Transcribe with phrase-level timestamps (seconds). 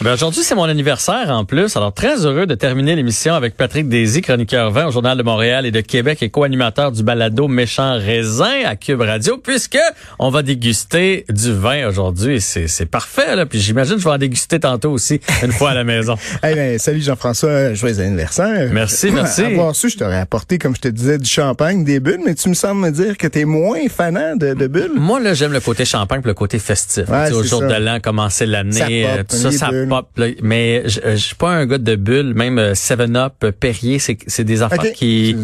[0.00, 1.76] Ben aujourd'hui, c'est mon anniversaire en plus.
[1.76, 5.66] Alors, très heureux de terminer l'émission avec Patrick Désy, chroniqueur vin au Journal de Montréal
[5.66, 9.80] et de Québec et co-animateur du balado Méchant Raisin à Cube Radio, puisque
[10.20, 12.40] on va déguster du vin aujourd'hui.
[12.40, 13.44] C'est, c'est parfait, là.
[13.44, 16.14] Puis j'imagine que je vais en déguster tantôt aussi, une fois à la maison.
[16.44, 18.70] hey, ben, salut Jean-François, joyeux anniversaire.
[18.72, 19.42] Merci, merci.
[19.42, 22.48] Avoir su, je t'aurais apporté, comme je te disais, du champagne, des bulles, mais tu
[22.48, 24.92] me sembles me dire que tu es moins fanat de, de bulles.
[24.94, 27.08] Moi, là, j'aime le côté champagne et le côté festif.
[27.08, 27.66] Ouais, au jour ça.
[27.66, 29.70] de l'an, commencer l'année, Ça euh, tout ça, ça.
[29.88, 30.08] Pop.
[30.16, 30.26] là.
[30.42, 34.18] Mais je je suis pas un gars de bulles, même euh, 7-Up, euh, Perrier, c'est
[34.26, 35.34] c'est des affaires qui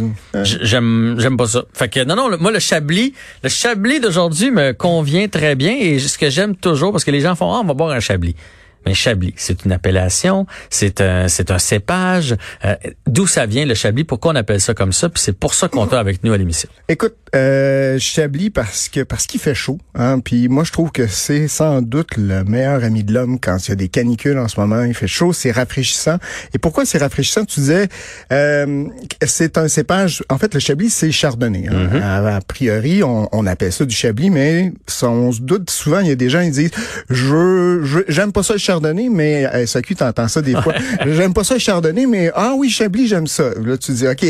[0.62, 1.64] j'aime j'aime pas ça.
[1.72, 5.74] Fait que non non, le- moi le chablis, le chablis d'aujourd'hui me convient très bien
[5.78, 8.00] et ce que j'aime toujours parce que les gens font ah, on va boire un
[8.00, 8.34] chablis.
[8.86, 12.36] Mais Chablis, c'est une appellation, c'est un, c'est un cépage.
[12.64, 12.74] Euh,
[13.06, 14.04] D'où ça vient le Chablis?
[14.04, 15.08] Pourquoi on appelle ça comme ça?
[15.08, 16.68] Puis c'est pour ça qu'on t'a avec nous à l'émission.
[16.88, 19.78] Écoute, euh, Chablis parce que parce qu'il fait chaud.
[19.94, 23.56] Hein, Puis moi, je trouve que c'est sans doute le meilleur ami de l'homme quand
[23.66, 24.82] il y a des canicules en ce moment.
[24.84, 26.18] Il fait chaud, c'est rafraîchissant.
[26.54, 27.44] Et pourquoi c'est rafraîchissant?
[27.44, 27.88] Tu disais,
[28.32, 28.84] euh,
[29.24, 30.22] c'est un cépage.
[30.28, 31.66] En fait, le Chablis, c'est chardonnay.
[31.68, 31.88] hein.
[31.92, 32.02] Mm-hmm.
[32.02, 36.00] a, a priori, on, on appelle ça du Chablis, mais ça, on se doute souvent.
[36.00, 36.70] Il y a des gens qui disent,
[37.10, 40.74] je je- j'aime pas ça le chardonnay, mais à SAQ, t'entends ça des fois.
[41.06, 43.50] j'aime pas ça chardonnay, mais ah oui, Chablis, j'aime ça.
[43.64, 44.24] Là, tu dis, ok.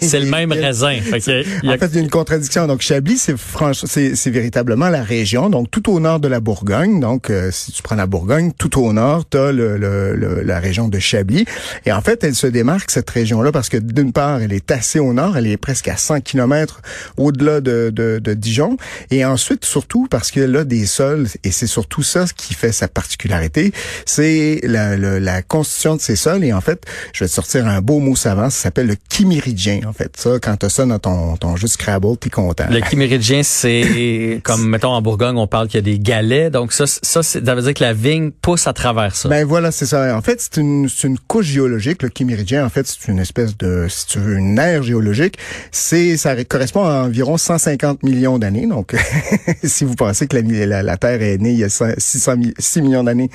[0.00, 0.98] C'est le même raisin.
[0.98, 2.66] Que En fait, il y a une contradiction.
[2.66, 7.00] Donc, Chablis, c'est franch, c'est, véritablement la région, donc tout au nord de la Bourgogne.
[7.00, 10.42] Donc, euh, si tu prends la Bourgogne, tout au nord, tu as le, le- le-
[10.42, 11.44] la région de Chablis.
[11.86, 14.98] Et en fait, elle se démarque, cette région-là, parce que d'une part, elle est assez
[14.98, 16.80] au nord, elle est presque à 100 kilomètres
[17.16, 18.76] au-delà de, de, de Dijon.
[19.10, 22.88] Et ensuite, surtout, parce qu'elle a des sols, et c'est surtout ça qui fait sa
[22.88, 23.72] particularité,
[24.06, 26.44] c'est la, la, la constitution de ces sols.
[26.44, 29.80] Et en fait, je vais te sortir un beau mot savant, ça s'appelle le chiméridien,
[29.86, 30.16] en fait.
[30.16, 32.66] Ça, quand tu as ça dans ton, ton jeu de Scrabble, t'es content.
[32.70, 36.50] Le chiméridien, c'est comme, mettons, en Bourgogne, on parle qu'il y a des galets.
[36.50, 39.28] Donc, ça, ça, ça veut dire que la vigne pousse à travers ça.
[39.28, 40.16] Ben voilà, c'est ça.
[40.16, 42.02] En fait, c'est une, c'est une couche géologique.
[42.02, 45.36] Le chiméridien, en fait, c'est une espèce de, si tu veux, une ère géologique.
[45.70, 48.66] C'est, ça correspond à environ 150 millions d'années.
[48.66, 48.94] Donc,
[49.64, 52.36] si vous pensez que la, la, la Terre est née il y a 100 600
[52.36, 53.30] mi- 6 millions d'années,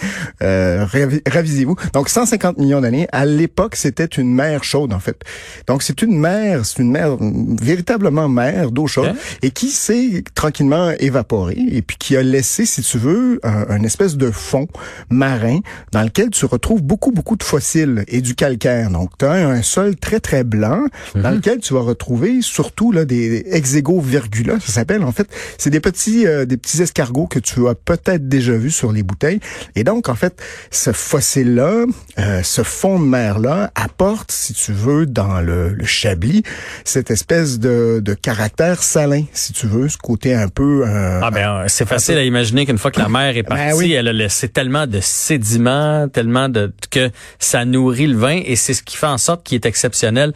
[0.46, 1.76] euh, ravi- ravisez-vous.
[1.94, 3.08] Donc, 150 millions d'années.
[3.12, 5.22] À l'époque, c'était une mer chaude, en fait.
[5.68, 7.18] Donc, c'est une mer, c'est une mer,
[7.62, 9.40] véritablement mer d'eau chaude, Ok.
[9.44, 13.84] et qui s'est tranquillement évaporée, et puis qui a laissé, si tu veux, un, un
[13.84, 14.68] espèce de fond
[15.10, 15.60] marin
[15.92, 18.90] dans lequel tu retrouves beaucoup, beaucoup de fossiles et du calcaire.
[18.90, 20.86] Donc, tu as un sol très, très blanc
[21.16, 25.04] dans lequel tu vas retrouver surtout là, des exégovirgula, ça s'appelle.
[25.04, 25.28] En fait,
[25.58, 29.04] c'est des petits, euh, des petits escargots que tu as peut-être déjà vus sur les
[29.04, 29.40] bouteilles.
[29.76, 30.34] Et donc, en fait,
[30.72, 31.85] ce fossile-là,
[32.19, 36.44] euh, ce fond de mer-là apporte, si tu veux, dans le, le chablis,
[36.84, 40.84] cette espèce de, de caractère salin, si tu veux, ce côté un peu...
[40.88, 43.75] euh, Ah ben, c'est facile à imaginer qu'une fois que la mer est partie, Ben
[43.75, 43.94] oui.
[43.94, 47.09] elle a laissé tellement de sédiments, tellement de que
[47.40, 50.34] ça nourrit le vin et c'est ce qui fait en sorte qu'il est exceptionnel,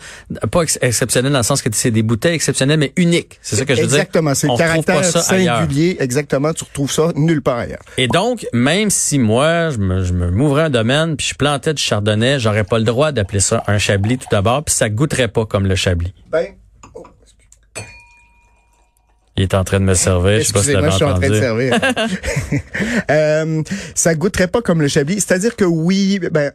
[0.52, 3.40] pas ex- exceptionnel dans le sens que c'est des bouteilles exceptionnelles mais uniques.
[3.42, 3.98] C'est ça que je veux dire?
[3.98, 5.60] Exactement, c'est le caractère ça ailleurs.
[5.60, 5.98] singulier.
[6.00, 7.80] Exactement, tu retrouves ça nulle part ailleurs.
[7.98, 11.82] Et donc, même si moi, je me, je m'ouvrais un domaine puis je plantais du
[11.82, 15.46] chardonnay, j'aurais pas le droit d'appeler ça un chablis tout d'abord, puis ça goûterait pas
[15.46, 16.14] comme le chablis.
[16.32, 16.48] Ben,
[19.40, 21.18] Il est en train de me servir, je sais pas si l'avais je suis en
[21.18, 21.74] train de servir.
[23.10, 23.64] euh,
[23.96, 25.22] ça goûterait pas comme le chablis.
[25.22, 26.52] C'est-à-dire que oui, ben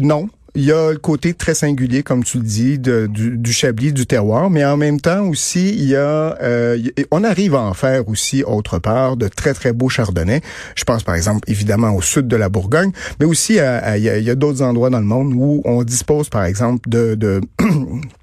[0.00, 0.28] non.
[0.58, 3.92] Il y a le côté très singulier, comme tu le dis, de- du, du chablis,
[3.92, 6.76] du terroir, mais en même temps aussi, il y a, euh,
[7.12, 10.40] on arrive à en faire aussi autre part de très très beaux chardonnays.
[10.74, 14.34] Je pense par exemple évidemment au sud de la Bourgogne, mais aussi il y a,
[14.34, 17.40] d'autres endroits dans le monde où on dispose par exemple de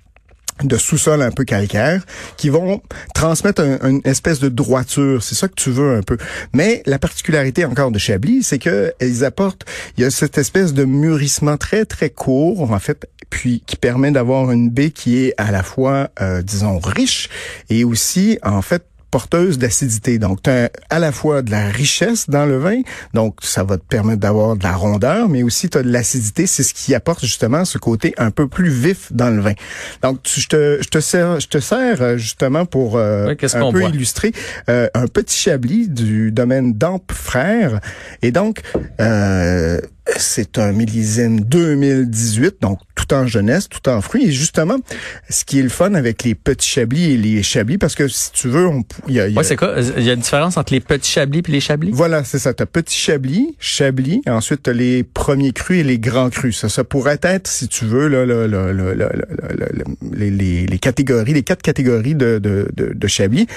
[0.63, 2.05] de sous-sol un peu calcaire
[2.37, 2.81] qui vont
[3.13, 5.21] transmettre un- une espèce de droiture.
[5.23, 6.17] C'est ça que tu veux un peu.
[6.53, 9.65] Mais la particularité encore de Chablis, c'est que ils apportent,
[9.97, 14.11] il y a cette espèce de mûrissement très très court en fait, puis qui permet
[14.11, 17.29] d'avoir une baie qui est à la fois, euh, disons, riche
[17.69, 18.83] et aussi en fait
[19.19, 20.19] porteuse d'acidité.
[20.19, 22.81] Donc, tu as à la fois de la richesse dans le vin,
[23.13, 26.47] donc ça va te permettre d'avoir de la rondeur, mais aussi tu as de l'acidité,
[26.47, 29.53] c'est ce qui apporte justement ce côté un peu plus vif dans le vin.
[30.01, 33.37] Donc, tu- je te, je te sers, je te sers euh, justement pour euh, Oui,
[33.55, 34.33] un peu illustrer
[34.69, 37.79] euh, un petit chablis du domaine d'Ampe Frères.
[38.21, 38.59] Et donc,
[38.99, 39.79] euh,
[40.17, 44.27] c'est un millésime 2018, donc tout en jeunesse, tout en fruits.
[44.27, 44.77] Et justement,
[45.29, 48.31] ce qui est le fun avec les petits chablis et les chablis, parce que si
[48.31, 49.75] tu veux, on, il y a, c'est quoi?
[49.97, 51.91] Il y a une différence entre les petits chablis et les chablis?
[51.91, 52.53] Voilà, c'est ça.
[52.53, 56.59] T'as petits chablis, chablis, et ensuite t'as les premiers crus et les grands crus.
[56.59, 58.25] Ça, ça pourrait être, si tu veux, là,
[60.13, 63.47] les, les, les, catégories, les quatre catégories de, de, de, de chablis.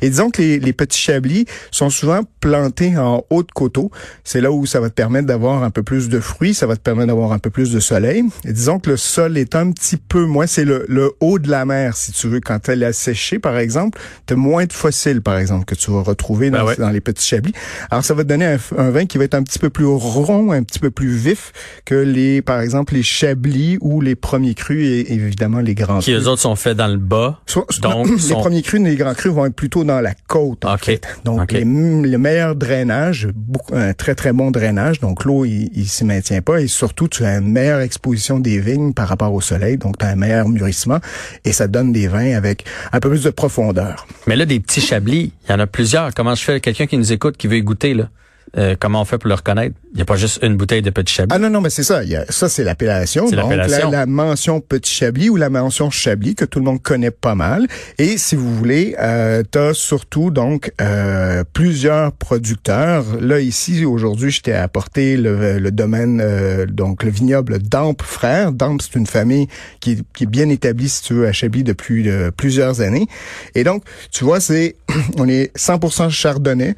[0.00, 3.90] Et disons que les, les petits chablis sont souvent plantés en haut de coteaux.
[4.24, 6.76] C'est là où ça va te permettre d'avoir un peu plus de fruits, ça va
[6.76, 8.22] te permettre d'avoir un peu plus de soleil.
[8.44, 10.86] Et disons que le sol est un petit peu moins, c'est le,
[11.20, 12.40] haut de la mer, si tu veux.
[12.40, 15.90] Quand elle a séché, par exemple, tu as moins de fossiles, par exemple, que tu
[15.90, 17.52] vas retrouver dans, ben les petits chablis.
[17.90, 20.52] Alors, ça va te donner un, vin qui va être un petit peu plus rond,
[20.52, 21.52] un petit peu plus vif
[21.84, 26.12] que les, par exemple, les chablis ou les premiers crus et évidemment les grands qui,
[26.12, 26.24] crus.
[26.24, 27.40] eux autres sont faits dans le bas.
[27.82, 30.64] donc, les premiers crus et les grands crus vont être plutôt dans la côte.
[30.64, 31.06] En fait.
[31.24, 33.28] Donc, le meilleur drainage,
[33.72, 35.00] un très, très bon drainage.
[35.00, 38.60] Donc, l'eau, il, il s'y maintient pas et surtout tu as une meilleure exposition des
[38.60, 40.98] vignes par rapport au soleil, donc tu as un meilleur mûrissement
[41.44, 44.06] et ça donne des vins avec un peu plus de profondeur.
[44.26, 46.14] Mais là, des petits chablis, il y en a plusieurs.
[46.14, 46.60] Comment je fais?
[46.60, 48.08] Quelqu'un qui nous écoute qui veut goûter là?
[48.56, 49.74] Euh, comment on fait pour le reconnaître?
[49.92, 51.34] Il n'y a pas juste une bouteille de Petit Chablis.
[51.34, 52.04] Ah non, non, mais c'est ça.
[52.04, 53.28] Il y a, ça, c'est l'appellation.
[53.30, 57.10] Donc, la, la, mention Petit Chablis ou la mention Chablis que tout le monde connaît
[57.10, 57.66] pas mal.
[57.98, 63.04] Et si vous voulez, euh, tu as surtout donc euh, plusieurs producteurs.
[63.20, 68.52] Là, ici, aujourd'hui, je t'ai apporté le, le domaine, euh, donc le vignoble Damp Frères.
[68.52, 69.48] Damp, c'est une famille
[69.80, 73.06] qui, qui, est bien établie, si tu veux, à Chablis depuis plusieurs années.
[73.54, 74.76] Et donc, tu vois, c'est
[75.18, 76.76] on est 100% chardonnay.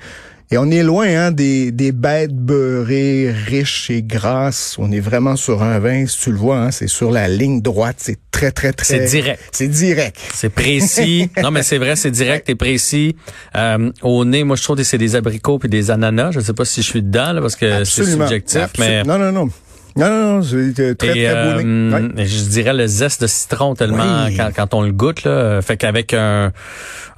[0.52, 4.75] Et on est loin hein, des, des bêtes beurrées, riches et grasses.
[4.81, 7.62] On est vraiment sur un vin, si tu le vois, hein, c'est sur la ligne
[7.62, 7.99] droite.
[8.00, 8.99] C'est très, très, très...
[8.99, 9.41] C'est direct.
[9.52, 10.19] C'est direct.
[10.35, 11.31] C'est précis.
[11.43, 13.14] non, mais c'est vrai, c'est direct et précis.
[13.55, 16.32] Euh, au nez, moi, je trouve que c'est des abricots puis des ananas.
[16.32, 18.70] Je sais pas si je suis dedans, là, parce que c'est subjectif.
[18.81, 19.05] Mais...
[19.05, 19.50] Non, non, non.
[19.97, 24.51] Non, non, non, c'est très, très euh, Je dirais le zeste de citron tellement quand,
[24.55, 25.25] quand, on le goûte.
[25.25, 26.53] Là, fait qu'avec un,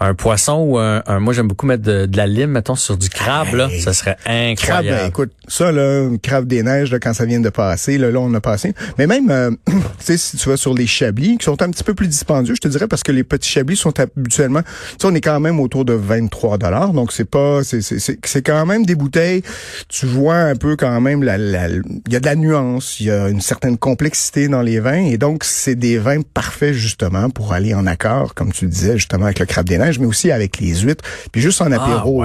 [0.02, 3.54] un poisson ou un, moi j'aime beaucoup mettre de, la lime, mettons, sur du crabe,
[3.54, 4.56] là, ça serait incroyable.
[4.56, 8.10] Crabe, ben, écoute, ça, là, crabe des neiges, là, quand ça vient de passer, là,
[8.10, 8.74] là on a passé.
[8.98, 11.84] Mais même, euh, tu sais, si tu vas sur les chablis, qui sont un petit
[11.84, 14.68] peu plus dispendieux, je te dirais, parce que les petits chablis sont habituellement, tu
[15.00, 18.42] sais, on est quand même autour de 23 dollars, donc c'est pas, c'est, c'est, c'est
[18.42, 19.42] quand même des bouteilles,
[19.88, 22.61] tu vois un peu quand même, la, il y a de la nuance,
[23.00, 26.74] il y a une certaine complexité dans les vins, et donc c'est des vins parfaits
[26.74, 29.98] justement pour aller en accord, comme tu le disais, justement avec le crabe des neiges
[29.98, 32.24] mais aussi avec les huîtres, puis juste en ah, apéro.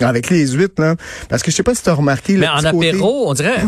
[0.00, 0.96] avec les huîtres, là.
[1.28, 2.36] Parce que je sais pas si tu as remarqué...
[2.36, 3.62] Mais en apéro, on dirait...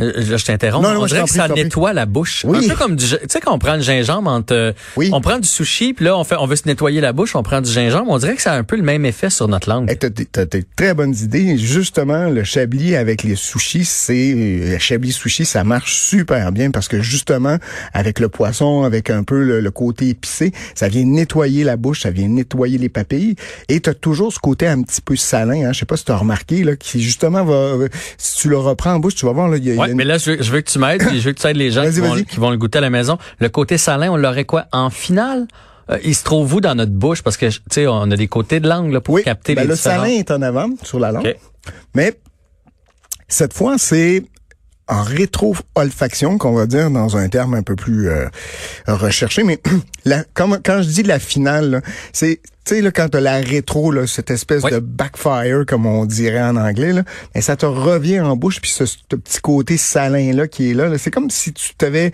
[0.00, 0.86] Euh, je t'interromps.
[0.86, 2.44] on dirait que ça nettoie la bouche.
[2.46, 2.64] Oui.
[2.64, 5.10] Un peu comme du, tu sais quand on prend le gingembre entre, oui.
[5.12, 7.42] on prend du sushi puis là on fait, on veut se nettoyer la bouche, on
[7.42, 8.10] prend du gingembre.
[8.10, 9.90] On dirait que ça a un peu le même effet sur notre langue.
[9.90, 11.56] Hey, t'as, des très bonnes idées.
[11.56, 16.88] Justement, le chablis avec les sushis, c'est le chablis sushi, ça marche super bien parce
[16.88, 17.56] que justement
[17.94, 22.10] avec le poisson, avec un peu le, côté épicé, ça vient nettoyer la bouche, ça
[22.10, 23.34] vient nettoyer les papilles.
[23.68, 25.68] Et t'as toujours ce côté un petit peu salin.
[25.68, 25.72] Hein.
[25.72, 27.76] Je sais pas si t'as remarqué là, qui justement va,
[28.16, 30.18] si tu le reprends en bouche, tu vas voir là, il y a mais là,
[30.18, 32.56] je veux, que tu m'aides, je veux que tu aides les gens qui vont, le
[32.56, 33.18] goûter à la maison.
[33.38, 34.66] Le côté salin, on l'aurait quoi?
[34.72, 35.46] En finale?
[35.90, 37.22] Euh, il se trouve où dans notre bouche?
[37.22, 39.68] Parce que, tu sais, on a des côtés de langue là, pour capter ben les
[39.68, 41.36] le salin est en avant, sur la langue.
[41.94, 42.18] Mais
[43.28, 44.24] cette fois, c'est
[44.88, 48.28] en rétro-olfaction, qu'on va dire dans un terme un peu plus euh,
[48.86, 49.42] recherché.
[49.42, 49.60] Mais
[50.04, 51.82] la, quand, quand je dis la finale,
[52.12, 56.04] c'est tu sais, là, quand t'as la rétro, là, cette espèce de backfire, comme on
[56.04, 60.48] dirait en anglais, là, mais ça te revient en bouche, puis ce, petit côté salin-là
[60.48, 60.98] qui est là, là.
[60.98, 62.10] C'est comme si tu t'avais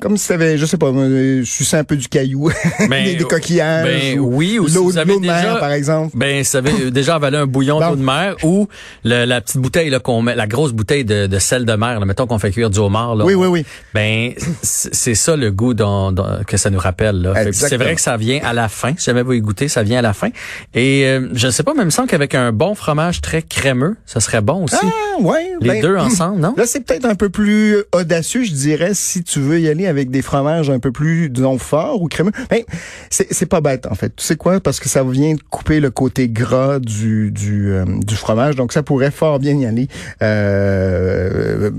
[0.00, 2.50] comme si t'avais, je sais pas, je suis un peu du caillou,
[2.88, 3.84] ben, des, coquillages.
[3.86, 6.16] Ben, oui, ou l'eau de mer, par exemple.
[6.16, 8.68] Ben, ça avait déjà avalé un bouillon d'eau de mer ou
[9.04, 12.06] la petite bouteille là qu'on met, la grosse bouteille de, de sel de mer, là,
[12.06, 13.14] mettons qu'on fait cuire du homard.
[13.14, 13.64] Là, oui, oui, oui.
[13.94, 16.14] Ben, c'est ça le goût dont,
[16.46, 17.32] que ça nous rappelle.
[17.52, 18.94] C'est vrai que ça vient à la fin.
[18.96, 20.28] Si jamais vous y goûtez, ça vient à la fin.
[20.74, 24.40] Et euh, je sais pas, même semble qu'avec un bon fromage très crémeux, ça serait
[24.40, 24.76] bon aussi.
[24.82, 25.52] Ah, ouais.
[25.60, 26.54] Les ben, deux ensemble, non?
[26.56, 30.10] Là, c'est peut-être un peu plus audacieux, je dirais, si tu veux y aller avec
[30.10, 32.32] des fromages un peu plus, disons, forts ou crémeux.
[32.48, 32.62] Ben,
[33.10, 34.14] c'est pas bête, en fait.
[34.16, 34.60] Tu sais quoi?
[34.60, 38.56] Parce que ça vient couper le côté gras du, du, euh, du fromage.
[38.56, 39.88] Donc, ça pourrait fort bien y aller.
[40.22, 41.70] Euh,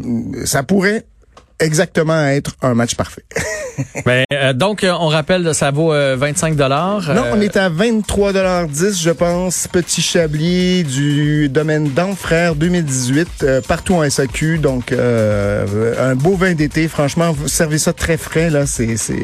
[0.45, 1.05] ça pourrait
[1.61, 3.23] exactement être un match parfait.
[4.05, 7.13] ben, euh, donc, euh, on rappelle, ça vaut 25 euh, dollars.
[7.13, 9.67] Non, on est à 23 dollars 10, je pense.
[9.67, 14.57] Petit Chablis du domaine d'Enfrère 2018, partout en SAQ.
[14.57, 16.87] Donc, un beau vin d'été.
[16.87, 18.65] Franchement, vous servez ça très frais là.
[18.65, 19.23] C'est, c'est,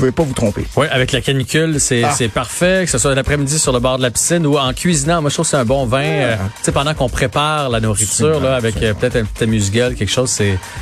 [0.00, 0.66] pouvez pas vous tromper.
[0.76, 2.14] Oui, avec la canicule, c'est Ah.
[2.16, 5.20] c'est parfait, que ce soit l'après-midi sur le bord de la piscine ou en cuisinant.
[5.20, 6.00] Moi, je trouve que c'est un bon vin.
[6.02, 9.94] euh, tu sais, pendant qu'on prépare la nourriture, là, avec euh, peut-être un petit amuse-gueule,
[9.94, 10.30] quelque chose,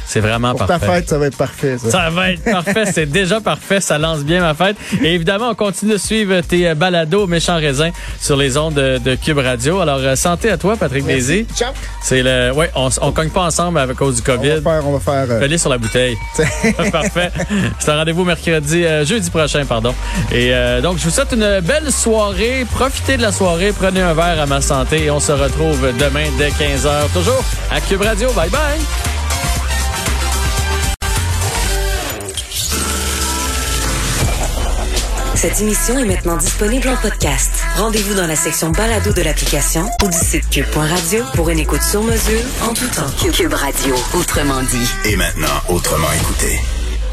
[0.07, 0.87] c'est vraiment Pour ta parfait.
[1.01, 1.77] fête, ça va être parfait.
[1.79, 1.91] Ça.
[1.91, 4.77] Ça va être parfait, c'est déjà parfait, ça lance bien ma fête.
[5.03, 8.99] Et évidemment, on continue de suivre tes euh, balados méchants raisins sur les ondes de,
[8.99, 9.81] de Cube Radio.
[9.81, 11.47] Alors, euh, santé à toi, Patrick Daisy.
[11.57, 11.73] Ciao.
[12.03, 14.61] C'est le, ouais, on, on cogne pas ensemble à cause du On COVID.
[14.61, 15.27] va faire, on va faire.
[15.31, 16.17] euh, sur la bouteille.
[16.93, 17.31] Parfait.
[17.79, 19.95] C'est un rendez-vous mercredi, euh, jeudi prochain, pardon.
[20.31, 22.67] Et euh, donc, je vous souhaite une belle soirée.
[22.71, 23.73] Profitez de la soirée.
[23.73, 27.11] Prenez un verre à ma santé et on se retrouve demain dès 15h.
[27.13, 28.31] Toujours à Cube Radio.
[28.33, 28.79] Bye bye.
[35.39, 37.63] Cette émission est maintenant disponible en podcast.
[37.77, 42.03] Rendez-vous dans la section balado de l'application ou du site cube.radio pour une écoute sur
[42.03, 43.31] mesure en tout temps.
[43.33, 44.91] Cube Radio, autrement dit.
[45.05, 46.78] Et maintenant, autrement écouté.